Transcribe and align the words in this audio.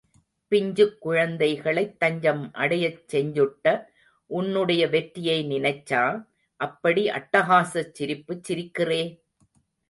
பிஞ்சுக் 0.51 0.95
குழந்தைகளைத் 0.99 1.99
தஞ்சம் 1.99 2.51
அடையச் 2.53 3.03
செஞ்சுட்ட, 3.11 3.65
உன்னுடைய 4.29 4.87
வெற்றியை 4.87 5.37
நினைச்சா 5.45 6.03
அப்படி 6.59 7.09
அட்டகாசச் 7.09 7.93
சிரிப்புச் 7.93 8.43
சிரிக்கிறே? 8.43 9.01